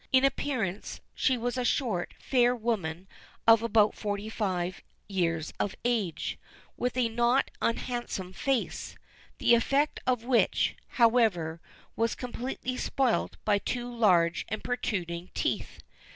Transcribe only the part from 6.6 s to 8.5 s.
with a not unhandsome